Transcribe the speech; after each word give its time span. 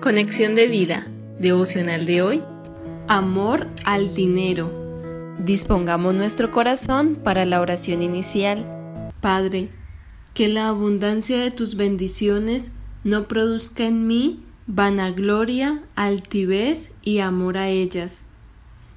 Conexión 0.00 0.54
de 0.54 0.66
vida, 0.66 1.06
devocional 1.38 2.06
de 2.06 2.22
hoy. 2.22 2.42
Amor 3.06 3.68
al 3.84 4.14
dinero. 4.14 4.72
Dispongamos 5.44 6.14
nuestro 6.14 6.50
corazón 6.50 7.18
para 7.22 7.44
la 7.44 7.60
oración 7.60 8.00
inicial. 8.00 9.12
Padre, 9.20 9.68
que 10.32 10.48
la 10.48 10.68
abundancia 10.68 11.36
de 11.42 11.50
tus 11.50 11.76
bendiciones 11.76 12.70
no 13.04 13.28
produzca 13.28 13.84
en 13.84 14.06
mí 14.06 14.42
vanagloria, 14.66 15.82
altivez 15.96 16.94
y 17.02 17.18
amor 17.18 17.58
a 17.58 17.68
ellas. 17.68 18.24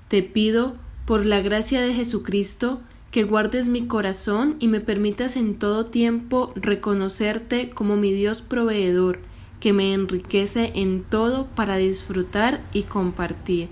Te 0.08 0.24
pido, 0.24 0.76
por 1.06 1.26
la 1.26 1.42
gracia 1.42 1.82
de 1.82 1.94
Jesucristo, 1.94 2.80
que 3.12 3.26
guardes 3.26 3.68
mi 3.68 3.88
corazón 3.88 4.56
y 4.58 4.70
me 4.70 4.80
permitas 4.80 5.36
en 5.36 5.60
todo 5.60 5.84
tiempo 5.84 6.54
reconocerte 6.56 7.72
como 7.72 7.98
mi 7.98 8.14
Dios 8.14 8.42
proveedor, 8.42 9.20
que 9.64 9.72
me 9.72 9.94
enriquece 9.94 10.74
en 10.76 11.04
todo 11.04 11.46
para 11.46 11.78
disfrutar 11.78 12.60
y 12.74 12.84
compartir. 12.84 13.70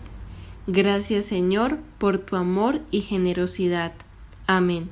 Gracias 0.66 1.26
Señor 1.26 1.80
por 1.98 2.18
tu 2.18 2.38
amor 2.38 2.80
y 2.92 3.02
generosidad. 3.02 3.92
Amén. 4.48 4.90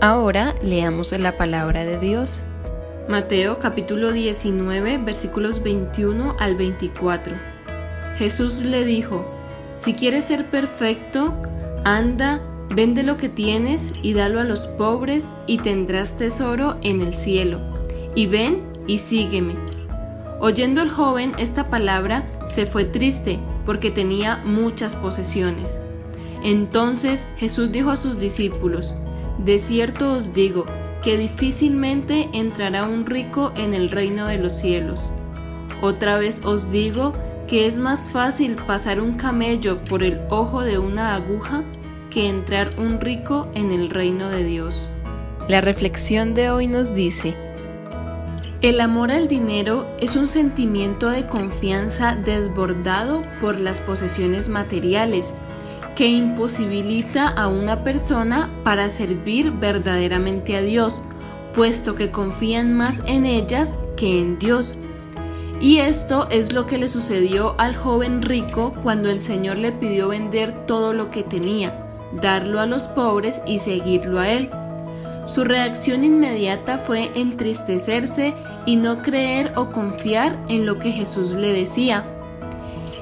Ahora 0.00 0.54
leamos 0.62 1.10
la 1.18 1.36
palabra 1.36 1.84
de 1.84 1.98
Dios. 1.98 2.40
Mateo 3.08 3.58
capítulo 3.58 4.12
19 4.12 4.98
versículos 4.98 5.64
21 5.64 6.36
al 6.38 6.54
24. 6.54 7.32
Jesús 8.16 8.60
le 8.60 8.84
dijo, 8.84 9.26
Si 9.78 9.94
quieres 9.94 10.26
ser 10.26 10.46
perfecto, 10.46 11.34
anda, 11.84 12.40
vende 12.72 13.02
lo 13.02 13.16
que 13.16 13.28
tienes 13.28 13.90
y 14.00 14.12
dalo 14.12 14.38
a 14.38 14.44
los 14.44 14.68
pobres 14.68 15.26
y 15.48 15.58
tendrás 15.58 16.16
tesoro 16.16 16.78
en 16.82 17.00
el 17.00 17.16
cielo. 17.16 17.58
Y 18.14 18.28
ven 18.28 18.62
y 18.86 18.98
sígueme. 18.98 19.69
Oyendo 20.40 20.80
el 20.80 20.88
joven 20.88 21.32
esta 21.38 21.68
palabra, 21.68 22.24
se 22.46 22.64
fue 22.64 22.86
triste, 22.86 23.38
porque 23.66 23.90
tenía 23.90 24.40
muchas 24.44 24.96
posesiones. 24.96 25.78
Entonces 26.42 27.26
Jesús 27.36 27.70
dijo 27.70 27.90
a 27.90 27.96
sus 27.96 28.18
discípulos, 28.18 28.94
De 29.44 29.58
cierto 29.58 30.14
os 30.14 30.32
digo, 30.32 30.64
que 31.02 31.18
difícilmente 31.18 32.30
entrará 32.32 32.84
un 32.84 33.04
rico 33.04 33.52
en 33.54 33.74
el 33.74 33.90
reino 33.90 34.26
de 34.26 34.38
los 34.38 34.54
cielos. 34.54 35.08
Otra 35.82 36.18
vez 36.18 36.44
os 36.44 36.72
digo 36.72 37.12
que 37.46 37.66
es 37.66 37.78
más 37.78 38.10
fácil 38.10 38.56
pasar 38.66 39.00
un 39.00 39.14
camello 39.14 39.78
por 39.84 40.02
el 40.02 40.20
ojo 40.30 40.62
de 40.62 40.78
una 40.78 41.14
aguja 41.14 41.62
que 42.10 42.28
entrar 42.28 42.70
un 42.78 43.00
rico 43.00 43.48
en 43.54 43.72
el 43.72 43.90
reino 43.90 44.30
de 44.30 44.44
Dios. 44.44 44.88
La 45.48 45.60
reflexión 45.60 46.34
de 46.34 46.50
hoy 46.50 46.66
nos 46.66 46.94
dice, 46.94 47.34
el 48.62 48.80
amor 48.80 49.10
al 49.10 49.26
dinero 49.26 49.86
es 50.00 50.16
un 50.16 50.28
sentimiento 50.28 51.08
de 51.08 51.26
confianza 51.26 52.14
desbordado 52.14 53.22
por 53.40 53.58
las 53.58 53.80
posesiones 53.80 54.50
materiales 54.50 55.32
que 55.96 56.08
imposibilita 56.08 57.28
a 57.28 57.48
una 57.48 57.84
persona 57.84 58.50
para 58.62 58.90
servir 58.90 59.50
verdaderamente 59.50 60.56
a 60.56 60.62
Dios, 60.62 61.00
puesto 61.54 61.94
que 61.94 62.10
confían 62.10 62.74
más 62.74 63.02
en 63.06 63.24
ellas 63.24 63.74
que 63.96 64.20
en 64.20 64.38
Dios. 64.38 64.76
Y 65.60 65.78
esto 65.78 66.28
es 66.30 66.52
lo 66.52 66.66
que 66.66 66.78
le 66.78 66.88
sucedió 66.88 67.54
al 67.58 67.76
joven 67.76 68.22
rico 68.22 68.74
cuando 68.82 69.10
el 69.10 69.20
Señor 69.20 69.56
le 69.58 69.72
pidió 69.72 70.08
vender 70.08 70.66
todo 70.66 70.92
lo 70.92 71.10
que 71.10 71.22
tenía, 71.22 71.86
darlo 72.12 72.60
a 72.60 72.66
los 72.66 72.86
pobres 72.88 73.40
y 73.46 73.58
seguirlo 73.58 74.20
a 74.20 74.28
Él. 74.28 74.50
Su 75.30 75.44
reacción 75.44 76.02
inmediata 76.02 76.76
fue 76.76 77.12
entristecerse 77.14 78.34
y 78.66 78.74
no 78.74 79.00
creer 79.00 79.52
o 79.54 79.70
confiar 79.70 80.36
en 80.48 80.66
lo 80.66 80.80
que 80.80 80.90
Jesús 80.90 81.30
le 81.30 81.52
decía. 81.52 82.04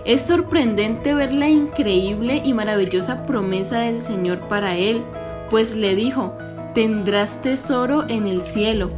Es 0.05 0.27
sorprendente 0.27 1.15
ver 1.15 1.33
la 1.33 1.49
increíble 1.49 2.43
y 2.44 2.53
maravillosa 2.53 3.25
promesa 3.25 3.78
del 3.78 3.97
Señor 3.97 4.47
para 4.47 4.77
él, 4.77 5.00
pues 5.49 5.75
le 5.75 5.94
dijo, 5.94 6.37
tendrás 6.75 7.41
tesoro 7.41 8.05
en 8.11 8.27
el 8.27 8.43
cielo. 8.43 8.91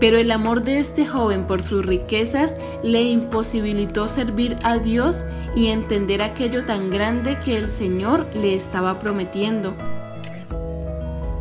Pero 0.00 0.16
el 0.16 0.30
amor 0.30 0.62
de 0.62 0.78
este 0.78 1.06
joven 1.06 1.46
por 1.46 1.60
sus 1.60 1.84
riquezas 1.84 2.54
le 2.82 3.02
imposibilitó 3.02 4.08
servir 4.08 4.56
a 4.62 4.78
Dios 4.78 5.26
y 5.54 5.66
entender 5.66 6.22
aquello 6.22 6.64
tan 6.64 6.88
grande 6.88 7.38
que 7.44 7.58
el 7.58 7.70
Señor 7.70 8.26
le 8.34 8.54
estaba 8.54 8.98
prometiendo. 8.98 9.76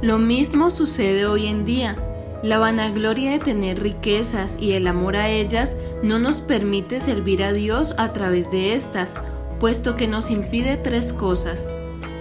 Lo 0.02 0.20
mismo 0.20 0.70
sucede 0.70 1.26
hoy 1.26 1.48
en 1.48 1.66
día. 1.66 1.96
La 2.44 2.60
vanagloria 2.60 3.32
de 3.32 3.40
tener 3.40 3.82
riquezas 3.82 4.58
y 4.60 4.74
el 4.74 4.88
amor 4.88 5.16
a 5.16 5.30
ellas 5.30 5.78
no 6.04 6.20
nos 6.20 6.42
permite 6.42 7.00
servir 7.00 7.44
a 7.44 7.54
Dios 7.54 7.96
a 7.98 8.12
través 8.12 8.52
de 8.52 8.74
estas, 8.74 9.16
puesto 9.60 9.96
que 9.96 10.08
nos 10.08 10.30
impide 10.30 10.76
tres 10.78 11.14
cosas. 11.14 11.66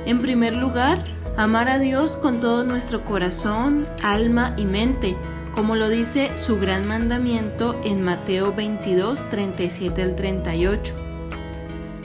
En 0.06 0.22
primer 0.22 0.56
lugar, 0.56 1.04
amar 1.36 1.68
a 1.68 1.78
Dios 1.78 2.12
con 2.12 2.40
todo 2.40 2.62
nuestro 2.64 3.04
corazón, 3.04 3.86
alma 4.02 4.54
y 4.56 4.64
mente, 4.64 5.16
como 5.52 5.74
lo 5.74 5.88
dice 5.88 6.30
su 6.36 6.58
gran 6.58 6.86
mandamiento 6.86 7.78
en 7.84 8.02
Mateo 8.02 8.54
22, 8.54 9.28
37 9.30 10.00
al 10.00 10.16
38. 10.16 10.94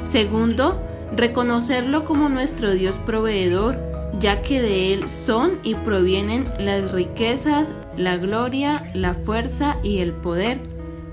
Segundo, 0.03 0.81
reconocerlo 1.15 2.05
como 2.05 2.27
nuestro 2.27 2.71
Dios 2.71 2.97
proveedor, 2.97 3.88
ya 4.19 4.41
que 4.41 4.61
de 4.61 4.93
Él 4.93 5.09
son 5.09 5.59
y 5.63 5.75
provienen 5.75 6.45
las 6.59 6.91
riquezas, 6.91 7.71
la 7.97 8.17
gloria, 8.17 8.91
la 8.93 9.13
fuerza 9.13 9.77
y 9.81 9.99
el 9.99 10.11
poder. 10.11 10.59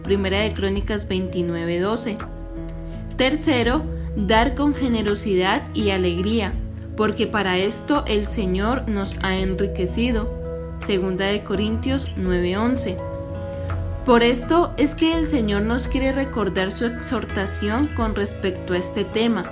Primera 0.03 0.41
de 0.41 0.53
Crónicas 0.53 1.09
29:12. 1.09 2.19
Tercero, 3.17 3.83
dar 4.17 4.55
con 4.55 4.75
generosidad 4.75 5.62
y 5.72 5.91
alegría, 5.91 6.53
porque 6.97 7.27
para 7.27 7.59
esto 7.59 8.05
el 8.06 8.27
Señor 8.27 8.89
nos 8.89 9.17
ha 9.23 9.37
enriquecido. 9.37 10.31
Segunda 10.78 11.27
de 11.27 11.44
Corintios 11.44 12.09
9:11. 12.17 12.97
Por 14.05 14.23
esto 14.23 14.73
es 14.77 14.94
que 14.94 15.12
el 15.12 15.27
Señor 15.27 15.62
nos 15.62 15.88
quiere 15.88 16.12
recordar 16.12 16.71
su 16.71 16.87
exhortación 16.87 17.88
con 17.97 18.15
respecto 18.15 18.75
a 18.75 18.78
este 18.78 19.05
tema 19.05 19.44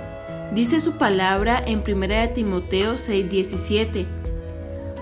Dice 0.53 0.79
su 0.79 0.97
palabra 0.97 1.61
en 1.65 1.79
1 1.79 2.33
Timoteo 2.33 2.97
6:17. 2.97 4.05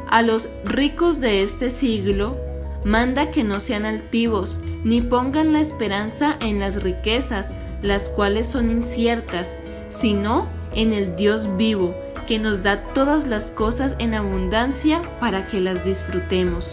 A 0.10 0.22
los 0.22 0.50
ricos 0.66 1.20
de 1.20 1.44
este 1.44 1.70
siglo 1.70 2.38
manda 2.84 3.32
que 3.32 3.44
no 3.44 3.60
sean 3.60 3.86
altivos, 3.86 4.58
ni 4.84 5.02
pongan 5.02 5.54
la 5.54 5.60
esperanza 5.60 6.36
en 6.40 6.60
las 6.60 6.84
riquezas, 6.84 7.54
las 7.82 8.10
cuales 8.10 8.48
son 8.48 8.72
inciertas, 8.72 9.56
sino 9.90 10.48
en 10.74 10.94
el 10.94 11.16
Dios 11.16 11.58
vivo, 11.58 11.94
que 12.28 12.40
nos 12.40 12.64
da 12.64 12.84
todas 12.84 13.28
las 13.28 13.52
cosas 13.52 13.96
en 14.00 14.14
abundancia 14.14 15.02
para 15.20 15.48
que 15.48 15.62
las 15.62 15.86
disfrutemos. 15.86 16.70